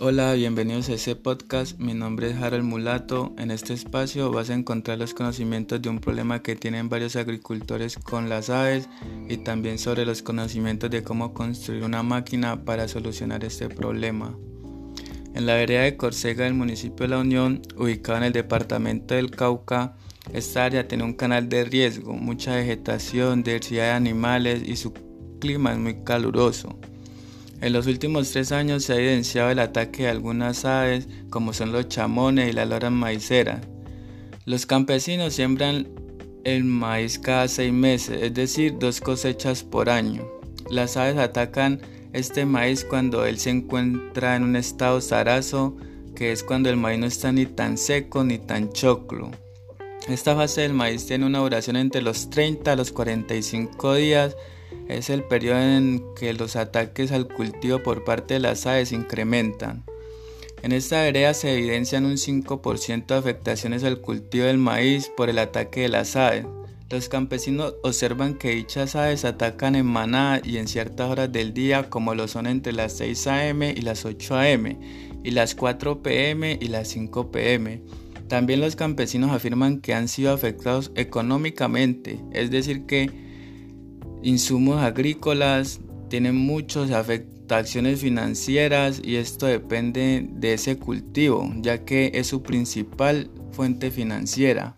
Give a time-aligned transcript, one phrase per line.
[0.00, 1.76] Hola, bienvenidos a este podcast.
[1.80, 3.34] Mi nombre es Harold Mulato.
[3.36, 7.98] En este espacio vas a encontrar los conocimientos de un problema que tienen varios agricultores
[7.98, 8.88] con las aves
[9.28, 14.38] y también sobre los conocimientos de cómo construir una máquina para solucionar este problema.
[15.34, 19.32] En la vereda de Corsega del municipio de La Unión, ubicado en el departamento del
[19.32, 19.96] Cauca,
[20.32, 24.92] esta área tiene un canal de riesgo, mucha vegetación, diversidad de animales y su
[25.40, 26.78] clima es muy caluroso.
[27.60, 31.72] En los últimos tres años se ha evidenciado el ataque de algunas aves como son
[31.72, 33.60] los chamones y la lora maicera.
[34.44, 35.88] Los campesinos siembran
[36.44, 40.26] el maíz cada seis meses, es decir, dos cosechas por año.
[40.70, 41.80] Las aves atacan
[42.12, 45.76] este maíz cuando él se encuentra en un estado zarazo,
[46.14, 49.30] que es cuando el maíz no está ni tan seco ni tan choclo.
[50.08, 54.36] Esta fase del maíz tiene una duración entre los 30 a los 45 días.
[54.88, 59.84] Es el periodo en que los ataques al cultivo por parte de las aves incrementan.
[60.62, 65.38] En esta vereda se evidencian un 5% de afectaciones al cultivo del maíz por el
[65.38, 66.46] ataque de las aves.
[66.90, 71.90] Los campesinos observan que dichas aves atacan en manada y en ciertas horas del día
[71.90, 74.78] como lo son entre las 6 am y las 8 am
[75.22, 77.82] y las 4 pm y las 5 pm.
[78.28, 83.27] También los campesinos afirman que han sido afectados económicamente, es decir, que
[84.22, 92.26] insumos agrícolas tienen muchas afectaciones financieras y esto depende de ese cultivo, ya que es
[92.26, 94.76] su principal fuente financiera.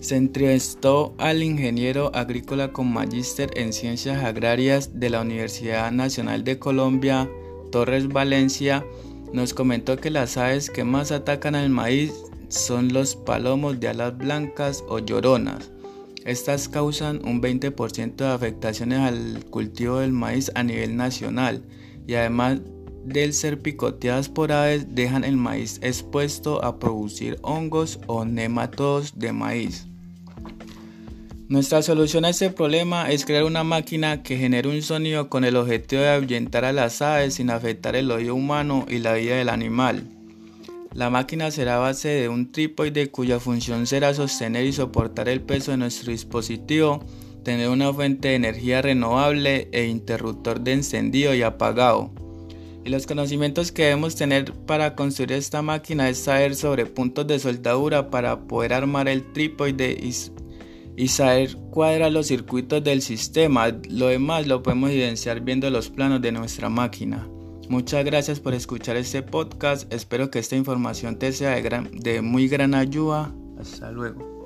[0.00, 6.58] Se entrevistó al ingeniero agrícola con magíster en ciencias agrarias de la Universidad Nacional de
[6.58, 7.28] Colombia,
[7.72, 8.84] Torres Valencia,
[9.32, 12.12] nos comentó que las aves que más atacan al maíz
[12.48, 15.70] son los palomos de alas blancas o lloronas.
[16.28, 21.64] Estas causan un 20% de afectaciones al cultivo del maíz a nivel nacional
[22.06, 22.60] y además
[23.06, 29.32] del ser picoteadas por aves dejan el maíz expuesto a producir hongos o nematodos de
[29.32, 29.86] maíz.
[31.48, 35.56] Nuestra solución a este problema es crear una máquina que genere un sonido con el
[35.56, 39.48] objetivo de ahuyentar a las aves sin afectar el oído humano y la vida del
[39.48, 40.17] animal.
[40.94, 45.70] La máquina será base de un trípode cuya función será sostener y soportar el peso
[45.70, 47.04] de nuestro dispositivo,
[47.44, 52.10] tener una fuente de energía renovable e interruptor de encendido y apagado.
[52.84, 57.38] Y los conocimientos que debemos tener para construir esta máquina es saber sobre puntos de
[57.38, 60.14] soldadura para poder armar el trípode y,
[60.96, 63.68] y saber cuadrar los circuitos del sistema.
[63.90, 67.28] Lo demás lo podemos evidenciar viendo los planos de nuestra máquina.
[67.68, 69.92] Muchas gracias por escuchar este podcast.
[69.92, 73.30] Espero que esta información te sea de, muy gran ayuda.
[73.60, 74.38] Hasta luego.